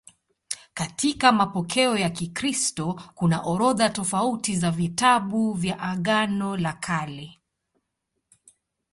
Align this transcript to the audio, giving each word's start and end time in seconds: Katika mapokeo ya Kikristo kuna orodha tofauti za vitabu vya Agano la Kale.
Katika 0.73 1.31
mapokeo 1.31 1.97
ya 1.97 2.09
Kikristo 2.09 3.01
kuna 3.15 3.41
orodha 3.41 3.89
tofauti 3.89 4.55
za 4.55 4.71
vitabu 4.71 5.53
vya 5.53 5.79
Agano 5.79 6.57
la 6.57 6.73
Kale. 6.73 7.39